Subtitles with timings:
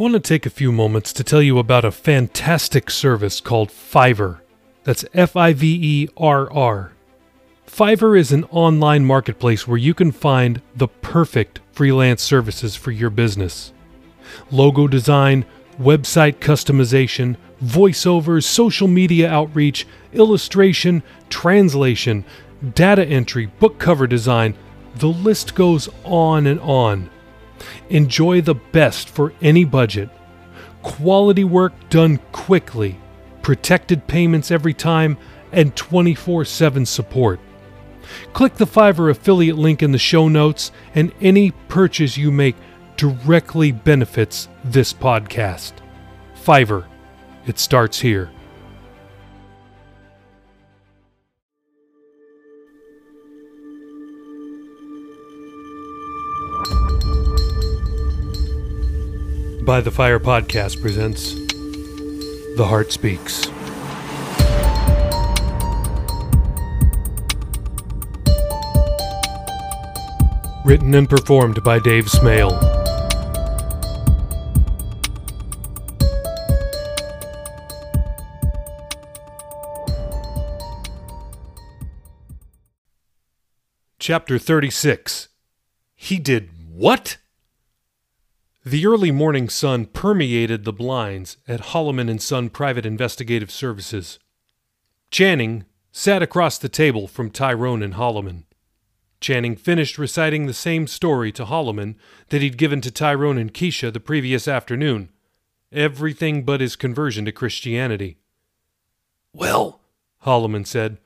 [0.00, 3.68] I want to take a few moments to tell you about a fantastic service called
[3.68, 4.40] Fiverr.
[4.82, 6.92] That's F I V E R R.
[7.66, 13.10] Fiverr is an online marketplace where you can find the perfect freelance services for your
[13.10, 13.74] business.
[14.50, 15.44] Logo design,
[15.78, 22.24] website customization, voiceovers, social media outreach, illustration, translation,
[22.74, 24.56] data entry, book cover design,
[24.94, 27.10] the list goes on and on.
[27.88, 30.08] Enjoy the best for any budget.
[30.82, 32.98] Quality work done quickly,
[33.42, 35.18] protected payments every time,
[35.52, 37.40] and 24 7 support.
[38.32, 42.56] Click the Fiverr affiliate link in the show notes, and any purchase you make
[42.96, 45.72] directly benefits this podcast.
[46.34, 46.86] Fiverr.
[47.46, 48.30] It starts here.
[59.70, 61.32] By the Fire Podcast presents
[62.56, 63.46] The Heart Speaks.
[70.64, 72.58] Written and performed by Dave Smale.
[84.00, 85.28] Chapter 36
[85.94, 87.18] He did what?
[88.64, 94.18] The early morning sun permeated the blinds at Holloman and Son Private Investigative Services.
[95.10, 98.44] Channing sat across the table from Tyrone and Holloman.
[99.18, 101.94] Channing finished reciting the same story to Holloman
[102.28, 105.08] that he'd given to Tyrone and Keisha the previous afternoon.
[105.72, 108.18] Everything but his conversion to Christianity.
[109.32, 109.80] Well,
[110.26, 110.98] Holloman said,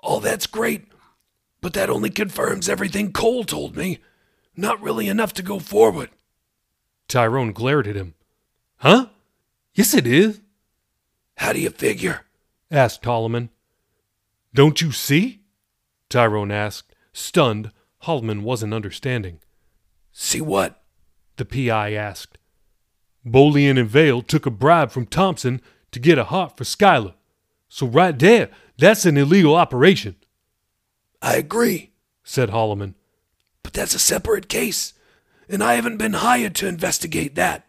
[0.00, 0.86] all that's great,
[1.60, 4.00] but that only confirms everything Cole told me.
[4.56, 6.10] Not really enough to go forward.
[7.08, 8.14] Tyrone glared at him.
[8.78, 9.06] Huh?
[9.74, 10.40] Yes, it is,
[11.36, 12.22] How do you figure?
[12.70, 13.50] asked Holloman.
[14.54, 15.40] Don't you see?
[16.08, 16.94] Tyrone asked.
[17.12, 17.70] Stunned,
[18.04, 19.38] Holloman wasn't understanding.
[20.12, 20.82] See what?
[21.36, 22.38] The PI asked.
[23.24, 25.60] Bolian and Vale took a bribe from Thompson
[25.92, 27.14] to get a heart for Skylar.
[27.68, 30.16] So right there, that's an illegal operation,
[31.20, 31.90] I agree,
[32.22, 32.94] said Holloman.
[33.62, 34.92] but that's a separate case,
[35.48, 37.66] and I haven't been hired to investigate that.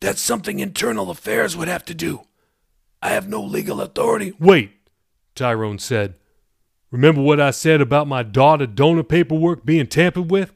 [0.00, 2.22] That's something internal affairs would have to do.
[3.00, 4.32] I have no legal authority.
[4.38, 4.72] Wait,
[5.34, 6.14] Tyrone said.
[6.90, 10.52] Remember what I said about my daughter donor paperwork being tampered with?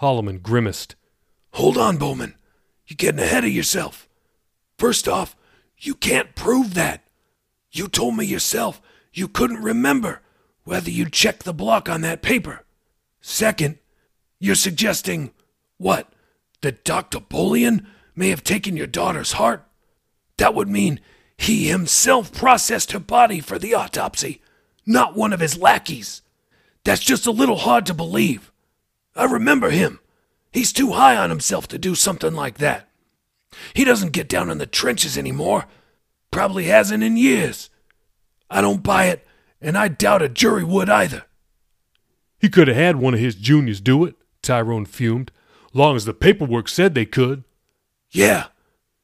[0.00, 0.96] Holloman grimaced.
[1.52, 2.34] Hold on, Bowman.
[2.86, 4.08] You're getting ahead of yourself.
[4.78, 5.36] First off,
[5.78, 7.04] you can't prove that.
[7.70, 8.80] You told me yourself
[9.12, 10.20] you couldn't remember
[10.64, 12.64] whether you checked the block on that paper.
[13.20, 13.78] Second,
[14.38, 15.32] you're suggesting
[15.82, 16.12] what?
[16.60, 17.18] That Dr.
[17.18, 19.66] Bolian may have taken your daughter's heart?
[20.38, 21.00] That would mean
[21.36, 24.40] he himself processed her body for the autopsy,
[24.86, 26.22] not one of his lackeys.
[26.84, 28.52] That's just a little hard to believe.
[29.14, 30.00] I remember him.
[30.52, 32.88] He's too high on himself to do something like that.
[33.74, 35.66] He doesn't get down in the trenches anymore.
[36.30, 37.70] Probably hasn't in years.
[38.50, 39.26] I don't buy it,
[39.60, 41.24] and I doubt a jury would either.
[42.38, 45.30] He could have had one of his juniors do it, Tyrone fumed,
[45.72, 47.44] long as the paperwork said they could.
[48.10, 48.46] Yeah,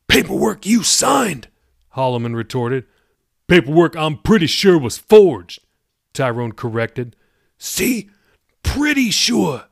[0.06, 1.48] paperwork you signed.
[1.96, 2.84] Holloman retorted.
[3.48, 5.60] Paperwork I'm pretty sure was forged,
[6.12, 7.16] Tyrone corrected.
[7.58, 8.10] See?
[8.62, 9.64] Pretty sure.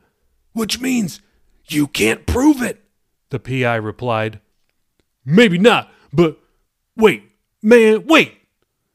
[0.53, 1.21] Which means
[1.69, 2.83] you can't prove it.
[3.31, 4.41] The PI replied.
[5.25, 6.39] Maybe not, but
[6.97, 7.25] wait,
[7.63, 8.33] man, wait.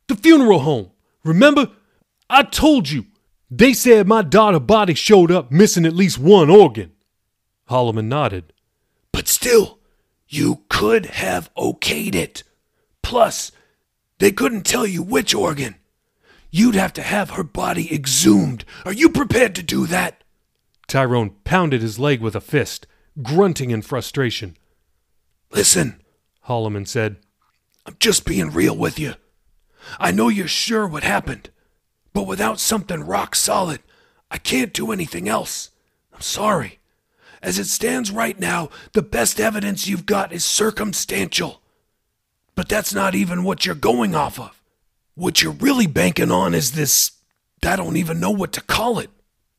[0.08, 0.92] The funeral home.
[1.24, 1.70] Remember?
[2.30, 3.06] I told you.
[3.50, 6.94] They said my daughter body showed up missing at least one organ.
[7.72, 8.54] Holloman nodded.
[9.12, 9.80] But still,
[10.28, 12.44] you could have okayed it.
[13.02, 13.52] Plus,
[14.20, 15.76] they couldn't tell you which organ.
[16.52, 18.66] You'd have to have her body exhumed.
[18.86, 20.24] Are you prepared to do that?
[20.88, 22.86] Tyrone pounded his leg with a fist,
[23.22, 24.58] grunting in frustration.
[25.52, 26.02] Listen,
[26.47, 27.16] Holloman said.
[27.85, 29.16] I'm just being real with you.
[29.97, 31.50] I know you're sure what happened,
[32.14, 33.79] but without something rock solid,
[34.29, 35.72] I can't do anything else.
[36.14, 36.81] I'm sorry.
[37.41, 41.61] As it stands right now, the best evidence you've got is circumstantial.
[42.55, 44.61] But that's not even what you're going off of.
[45.16, 47.11] What you're really banking on is this,
[47.64, 49.09] I don't even know what to call it,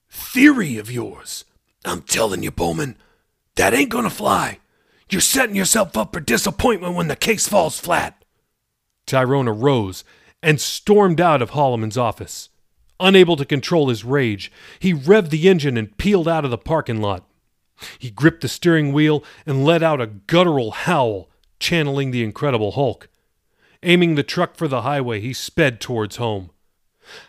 [0.09, 1.45] theory of yours.
[1.85, 2.97] I'm telling you, Bowman,
[3.57, 4.59] that ain't gonna fly.
[5.11, 8.25] You're setting yourself up for disappointment when the case falls flat.
[9.07, 10.05] Tyrone arose
[10.43, 12.49] and stormed out of Holloman's office.
[13.01, 17.01] Unable to control his rage, he revved the engine and peeled out of the parking
[17.01, 17.25] lot.
[17.99, 23.09] He gripped the steering wheel and let out a guttural howl channeling the Incredible Hulk.
[23.83, 26.51] Aiming the truck for the highway, he sped towards home.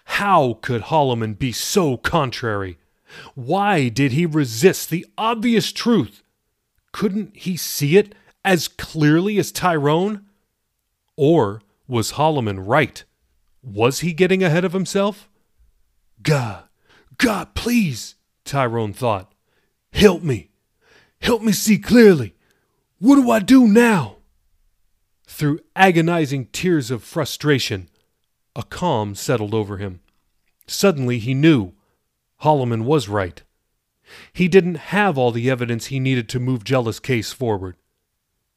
[0.05, 2.77] How could Holloman be so contrary?
[3.35, 6.23] Why did he resist the obvious truth?
[6.91, 8.13] Couldn't he see it
[8.45, 10.25] as clearly as Tyrone?
[11.15, 13.03] Or was Holloman right?
[13.61, 15.29] Was he getting ahead of himself?
[16.21, 16.63] God,
[17.17, 18.15] God, please,
[18.45, 19.32] Tyrone thought.
[19.93, 20.49] Help me.
[21.21, 22.35] Help me see clearly.
[22.99, 24.17] What do I do now?
[25.25, 27.89] Through agonizing tears of frustration,
[28.55, 30.01] a calm settled over him.
[30.67, 31.73] Suddenly he knew
[32.41, 33.41] Holloman was right.
[34.33, 37.75] He didn't have all the evidence he needed to move Jella's case forward.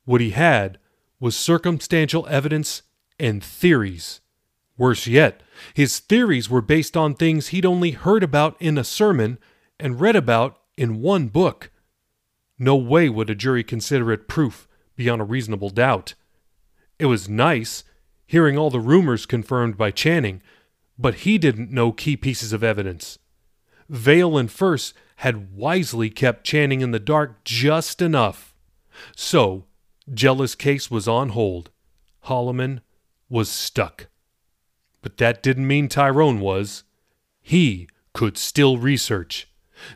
[0.04, 0.78] What he had
[1.20, 2.82] was circumstantial evidence
[3.18, 4.20] and theories.
[4.76, 5.42] Worse yet,
[5.72, 9.38] his theories were based on things he'd only heard about in a sermon
[9.80, 11.70] and read about in one book.
[12.58, 16.14] No way would a jury consider it proof beyond a reasonable doubt.
[16.98, 17.84] It was nice
[18.26, 20.42] hearing all the rumors confirmed by Channing,
[20.98, 23.18] but he didn't know key pieces of evidence.
[23.88, 28.54] Vale and Furse had wisely kept Channing in the dark just enough.
[29.14, 29.66] So,
[30.12, 31.70] Jella's case was on hold.
[32.24, 32.80] Holloman
[33.28, 34.08] was stuck.
[35.02, 36.84] But that didn't mean Tyrone was.
[37.40, 39.48] He could still research.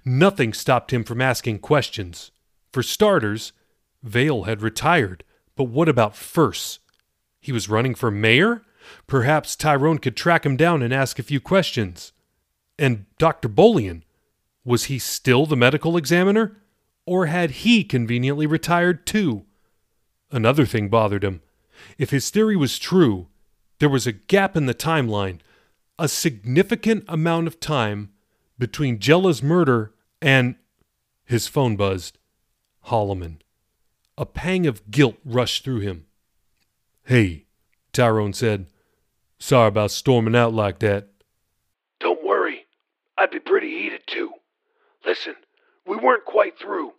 [0.05, 2.31] Nothing stopped him from asking questions.
[2.73, 3.53] For starters,
[4.03, 5.25] Vale had retired,
[5.57, 6.79] but what about Furse?
[7.41, 8.63] He was running for mayor?
[9.07, 12.13] Perhaps Tyrone could track him down and ask a few questions.
[12.79, 13.49] And Dr.
[13.49, 14.03] Bolian?
[14.65, 16.57] Was he still the medical examiner?
[17.07, 19.45] Or had he conveniently retired too?
[20.31, 21.43] Another thing bothered him.
[21.99, 23.29] If his theory was true,
[23.79, 25.41] there was a gap in the timeline,
[25.99, 28.11] a significant amount of time
[28.61, 29.93] between Jella's murder
[30.23, 30.55] and.
[31.25, 32.19] His phone buzzed.
[32.87, 33.41] Holloman.
[34.19, 36.07] A pang of guilt rushed through him.
[37.05, 37.47] Hey,
[37.93, 38.67] Tyrone said.
[39.39, 41.09] Sorry about storming out like that.
[42.01, 42.67] Don't worry.
[43.17, 44.33] I'd be pretty heated too.
[45.05, 45.37] Listen,
[45.87, 46.93] we weren't quite through.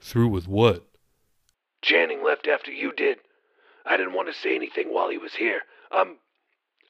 [0.00, 0.86] Through with what?
[1.82, 3.18] Channing left after you did.
[3.84, 5.62] I didn't want to say anything while he was here.
[5.90, 6.16] I'm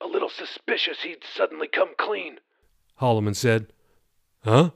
[0.00, 2.38] a little suspicious he'd suddenly come clean.
[3.00, 3.72] Holloman said.
[4.48, 4.70] Huh?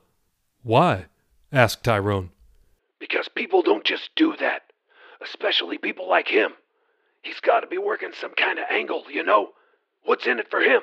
[0.63, 1.07] Why?
[1.51, 2.29] asked Tyrone.
[3.01, 4.65] Because people don't just do that,
[5.23, 6.51] especially people like him.
[7.23, 9.53] He's got to be working some kind of angle, you know?
[10.05, 10.83] What's in it for him?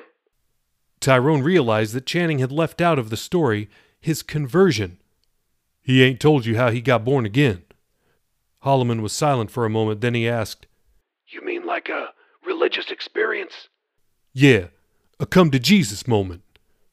[0.98, 3.70] Tyrone realized that Channing had left out of the story
[4.00, 4.98] his conversion.
[5.80, 7.62] He ain't told you how he got born again.
[8.64, 10.66] Holloman was silent for a moment, then he asked,
[11.28, 12.08] You mean like a
[12.44, 13.68] religious experience?
[14.32, 14.66] Yeah,
[15.20, 16.42] a come to Jesus moment,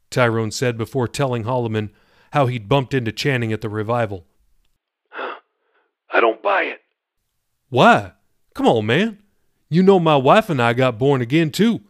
[0.09, 1.89] Tyrone said before telling Holloman
[2.31, 4.25] how he'd bumped into Channing at the revival.
[5.09, 5.39] Huh.
[6.11, 6.79] I don't buy it.
[7.69, 8.13] Why?
[8.53, 9.19] Come on, man.
[9.69, 11.81] You know my wife and I got born again too.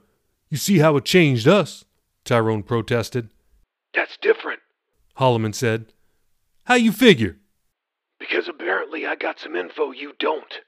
[0.49, 1.85] You see how it changed us,
[2.25, 3.29] Tyrone protested.
[3.93, 4.61] That's different,
[5.17, 5.93] Holloman said.
[6.65, 7.37] How you figure?
[8.19, 10.61] because apparently I got some info you don't.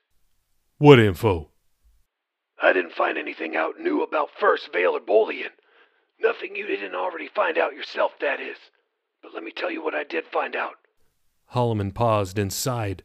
[0.77, 1.49] What info?
[2.61, 5.51] I didn't find anything out new about Furse Vale or Bolian.
[6.21, 8.57] Nothing you didn't already find out yourself, that is.
[9.21, 10.75] But let me tell you what I did find out.
[11.53, 13.03] Holloman paused and sighed.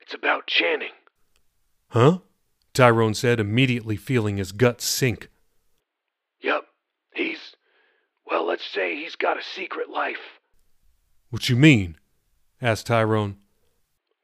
[0.00, 0.92] It's about Channing.
[1.88, 2.18] Huh?
[2.74, 5.28] Tyrone said, immediately feeling his guts sink.
[6.40, 6.66] Yup.
[7.14, 7.56] He's.
[8.26, 10.40] Well, let's say he's got a secret life.
[11.30, 11.96] What you mean?
[12.62, 13.36] asked Tyrone.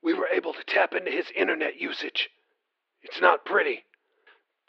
[0.02, 2.30] We were able to tap into his internet usage.
[3.02, 3.84] It's not pretty.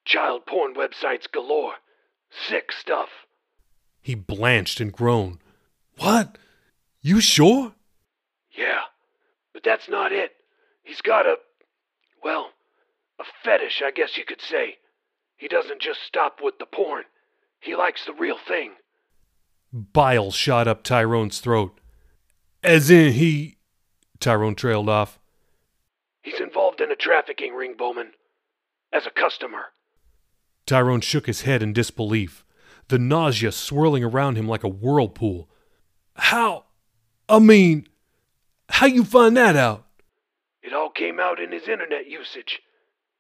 [0.06, 1.76] Child porn websites galore.
[2.48, 3.10] Sick stuff.
[4.06, 5.40] He blanched and groaned.
[5.98, 6.38] What?
[7.02, 7.74] You sure?
[8.56, 8.82] Yeah.
[9.52, 10.34] But that's not it.
[10.84, 11.38] He's got a.
[12.24, 12.52] Well,
[13.20, 14.76] a fetish, I guess you could say.
[15.38, 17.06] He doesn't just stop with the porn,
[17.60, 18.74] he likes the real thing.
[19.74, 21.80] Bile shot up Tyrone's throat.
[22.62, 23.58] As in he.
[24.20, 25.18] Tyrone trailed off.
[26.22, 28.12] He's involved in a trafficking ring, Bowman.
[28.94, 29.70] As a customer.
[30.68, 32.45] Tyrone shook his head in disbelief,
[32.88, 35.50] the nausea swirling around him like a whirlpool.
[36.16, 36.66] How?
[37.28, 37.88] I mean,
[38.70, 39.86] how you find that out?
[40.62, 42.62] It all came out in his internet usage.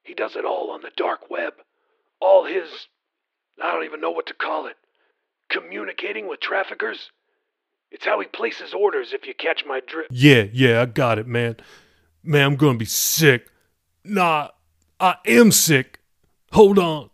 [0.03, 1.53] He does it all on the dark web.
[2.19, 2.88] All his.
[3.62, 4.75] I don't even know what to call it.
[5.50, 7.12] Communicating with traffickers?
[7.91, 10.10] It's how he places orders, if you catch my drift.
[10.12, 11.57] Yeah, yeah, I got it, man.
[12.24, 13.48] Man, I'm gonna be sick.
[14.03, 14.50] Nah,
[15.00, 16.00] I am sick.
[16.51, 17.10] Hold on.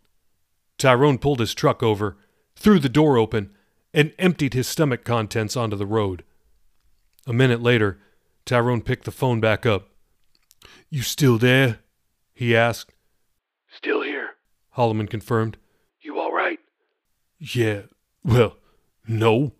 [0.78, 2.16] Tyrone pulled his truck over,
[2.62, 3.50] threw the door open,
[3.92, 6.22] and emptied his stomach contents onto the road.
[7.26, 7.98] A minute later,
[8.44, 9.88] Tyrone picked the phone back up.
[10.88, 11.80] You still there?
[12.32, 12.94] he asked.
[13.68, 14.30] Still here.
[14.76, 15.56] Holloman confirmed.
[16.00, 16.60] You all right?
[17.38, 17.82] Yeah,
[18.22, 18.56] well,
[19.08, 19.52] no.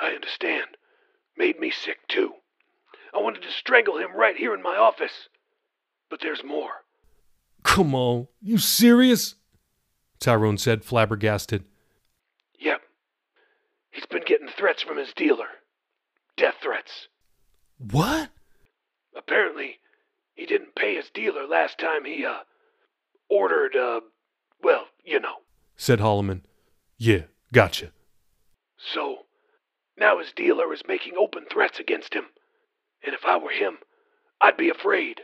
[0.00, 0.68] I understand.
[1.36, 2.32] Made me sick, too.
[3.14, 5.28] I wanted to strangle him right here in my office.
[6.08, 6.70] But there's more.
[7.62, 9.34] Come on, you serious?
[10.18, 11.64] Tyrone said, flabbergasted.
[12.58, 12.80] Yep.
[13.90, 15.46] He's been getting threats from his dealer.
[16.36, 17.08] Death threats.
[17.78, 18.30] What?
[19.16, 19.78] Apparently,
[20.34, 22.40] he didn't pay his dealer last time he, uh,
[23.30, 24.00] ordered, uh,
[24.62, 25.36] well, you know.
[25.76, 26.42] said Holloman.
[26.98, 27.22] Yeah,
[27.52, 27.92] gotcha.
[28.76, 29.26] So,
[29.98, 32.24] now his dealer is making open threats against him.
[33.04, 33.78] And if I were him,
[34.40, 35.22] I'd be afraid.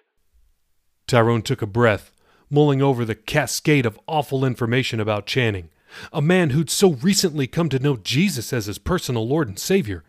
[1.06, 2.12] Tyrone took a breath,
[2.48, 5.70] mulling over the cascade of awful information about Channing,
[6.12, 10.04] a man who'd so recently come to know Jesus as his personal Lord and Savior.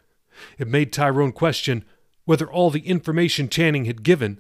[0.58, 1.86] It made Tyrone question
[2.25, 4.40] whether all the information Channing had given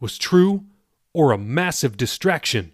[0.00, 0.64] was true
[1.12, 2.72] or a massive distraction.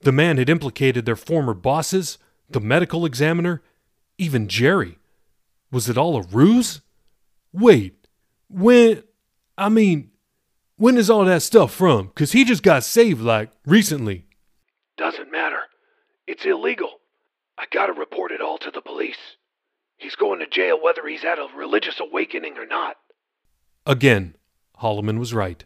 [0.00, 2.18] The man had implicated their former bosses,
[2.48, 3.62] the medical examiner,
[4.18, 4.98] even Jerry.
[5.70, 6.80] Was it all a ruse?
[7.52, 8.06] Wait,
[8.48, 9.02] when.
[9.56, 10.10] I mean,
[10.76, 12.06] when is all that stuff from?
[12.06, 14.24] Because he just got saved, like, recently.
[14.96, 15.60] Doesn't matter.
[16.26, 16.99] It's illegal.
[17.60, 19.36] I gotta report it all to the police.
[19.98, 22.96] He's going to jail whether he's had a religious awakening or not.
[23.84, 24.34] Again,
[24.80, 25.62] Holloman was right.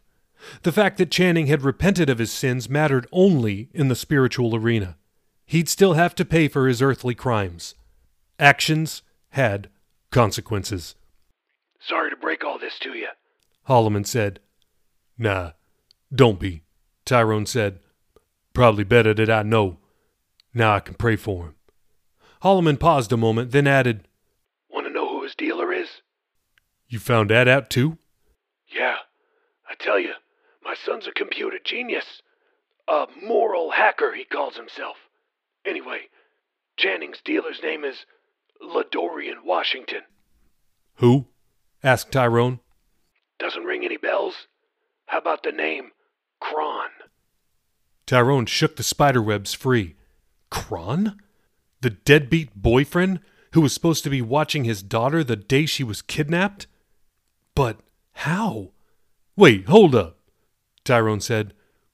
[0.63, 4.97] The fact that Channing had repented of his sins mattered only in the spiritual arena.
[5.47, 7.77] He'd still have to pay for his earthly crimes.
[8.41, 9.71] Actions had
[10.11, 10.97] consequences.
[11.79, 13.09] Sorry to break all this to you.
[13.69, 14.41] Holloman said.
[15.17, 15.53] Nah,
[16.13, 16.63] don't be,
[17.05, 17.79] Tyrone said.
[18.53, 19.79] Probably better that I know.
[20.53, 21.55] Now I can pray for him.
[22.45, 24.07] Holloman paused a moment, then added,
[24.69, 25.89] Want to know who his dealer is?
[26.87, 27.97] You found that out too?
[28.69, 28.97] Yeah.
[29.67, 30.13] I tell you,
[30.63, 32.21] my son's a computer genius.
[32.87, 34.97] A moral hacker, he calls himself.
[35.65, 36.01] Anyway,
[36.77, 38.05] Channing's dealer's name is
[38.63, 40.03] Ladorian Washington.
[40.97, 41.29] Who?
[41.83, 42.61] asked Tyrone.
[43.39, 44.49] Doesn't ring any bells?
[45.07, 45.93] How about the name
[46.41, 46.91] Kron?
[48.07, 49.97] Tyrone shook the spiderwebs free.
[50.51, 51.19] Kron?
[51.85, 53.21] The deadbeat boyfriend
[53.53, 56.67] who was supposed to be watching his daughter the day she was kidnapped?
[57.55, 57.79] But
[58.15, 58.71] how?
[59.37, 60.17] Wait, hold up,
[60.83, 61.53] Tyrone said.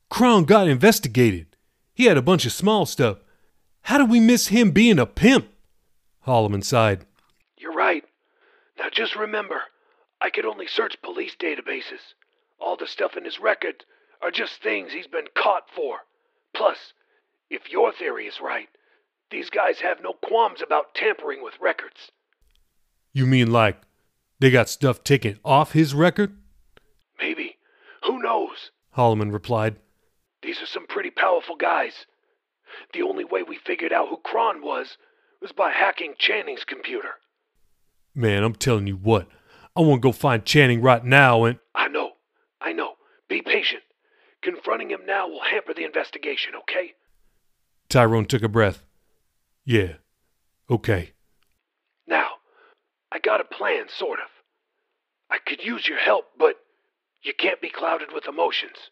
[0.08, 1.56] Kron got investigated.
[1.92, 3.18] He had a bunch of small stuff.
[3.82, 5.48] How did we miss him being a pimp?
[6.24, 7.04] Holloman sighed.
[7.58, 8.04] You're right.
[8.78, 9.60] Now just remember,
[10.20, 12.14] I could only search police databases.
[12.60, 13.84] All the stuff in his record
[14.22, 15.96] are just things he's been caught for.
[16.54, 16.92] Plus,
[17.50, 18.68] if your theory is right,
[19.30, 22.10] these guys have no qualms about tampering with records.
[23.12, 23.80] You mean like
[24.38, 26.36] they got stuff taken off his record?
[27.18, 27.56] Maybe.
[28.04, 28.70] Who knows?
[28.96, 29.76] Holloman replied.
[30.42, 32.06] These are some pretty powerful guys.
[32.92, 34.96] The only way we figured out who Kron was
[35.40, 37.10] was by hacking Channing's computer.
[38.14, 39.28] Man, I'm telling you what,
[39.76, 41.58] I want to go find Channing right now and.
[41.74, 42.12] I know.
[42.60, 42.94] I know.
[43.28, 43.82] Be patient.
[44.42, 46.94] Confronting him now will hamper the investigation, okay?
[47.88, 48.82] Tyrone took a breath.
[49.70, 49.92] Yeah,
[50.68, 51.12] okay.
[52.08, 52.26] Now,
[53.12, 54.26] I got a plan, sort of.
[55.30, 56.56] I could use your help, but
[57.22, 58.90] you can't be clouded with emotions.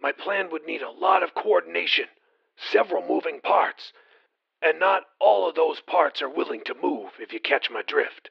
[0.00, 2.06] My plan would need a lot of coordination,
[2.56, 3.92] several moving parts,
[4.62, 8.30] and not all of those parts are willing to move, if you catch my drift.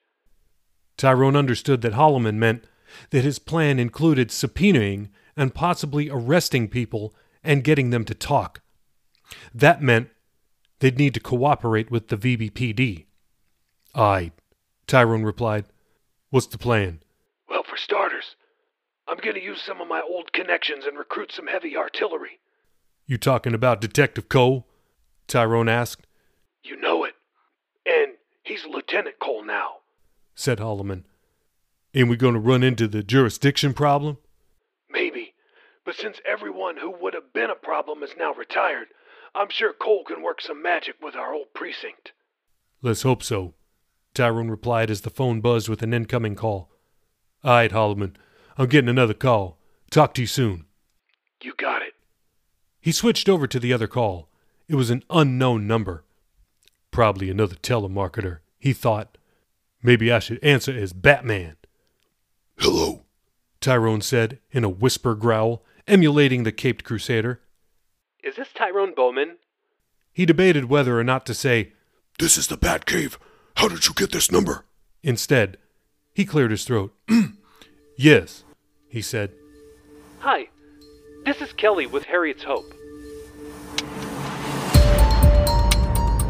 [0.98, 2.63] Tyrone understood that Holloman meant
[3.12, 7.13] that his plan included subpoenaing and possibly arresting people
[7.44, 8.62] and getting them to talk.
[9.54, 10.10] That meant
[10.86, 13.06] they'd need to cooperate with the VBPD.
[13.96, 14.32] Aye,
[14.86, 15.65] Tyrone replied.
[16.30, 17.00] What's the plan?
[17.50, 18.36] Well, for starters,
[19.08, 22.39] I'm going to use some of my old connections and recruit some heavy artillery.
[23.08, 24.68] You talking about Detective Cole?
[25.27, 26.06] Tyrone asked.
[26.63, 27.15] You know it.
[27.84, 29.77] And he's Lieutenant Cole now,
[30.36, 31.06] said Holloman.
[31.96, 34.20] Ain't we going to run into the jurisdiction problem?
[34.92, 35.34] Maybe.
[35.84, 38.89] But since everyone who would have been a problem is now retired,
[39.36, 42.13] I'm sure Cole can work some magic with our old precinct.
[42.82, 43.54] Let's hope so,
[44.13, 46.72] Tyrone replied as the phone buzzed with an incoming call.
[47.44, 48.15] All right, Holloman.
[48.58, 49.58] I'm getting another call.
[49.92, 50.65] Talk to you soon.
[51.42, 51.94] You got it.
[52.80, 54.30] He switched over to the other call.
[54.70, 56.06] It was an unknown number.
[56.92, 59.18] Probably another telemarketer, he thought.
[59.84, 61.58] Maybe I should answer as Batman.
[62.58, 63.01] Hello,
[63.60, 67.42] Tyrone said in a whisper growl, emulating the caped crusader.
[68.25, 69.38] Is this Tyrone Bowman?
[70.12, 71.74] He debated whether or not to say,
[72.17, 73.17] This is the Batcave.
[73.58, 74.65] How did you get this number?
[75.03, 75.58] Instead,
[76.12, 76.91] he cleared his throat.
[77.98, 78.44] yes,
[78.89, 79.32] he said.
[80.22, 80.48] Hi.
[81.24, 82.74] This is Kelly with Harriet's Hope.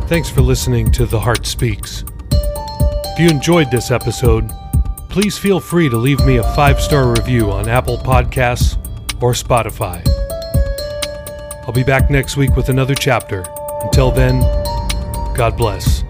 [0.10, 2.04] Thanks for listening to The Heart Speaks.
[2.30, 4.52] If you enjoyed this episode,
[5.10, 8.76] please feel free to leave me a five star review on Apple Podcasts
[9.22, 10.15] or Spotify.
[11.68, 13.44] I'll be back next week with another chapter.
[13.82, 14.40] Until then,
[15.36, 16.02] God bless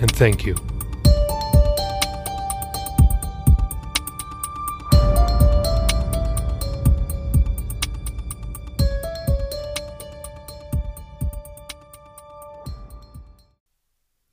[0.00, 0.56] and thank you.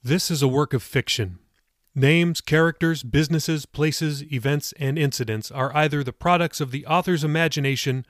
[0.01, 1.37] This is a work of fiction.
[1.93, 8.07] Names, characters, businesses, places, events, and incidents are either the products of the author's imagination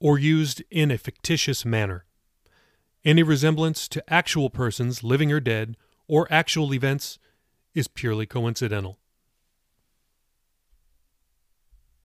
[0.00, 2.04] or used in a fictitious manner.
[3.04, 5.76] Any resemblance to actual persons, living or dead,
[6.06, 7.18] or actual events
[7.74, 8.98] is purely coincidental.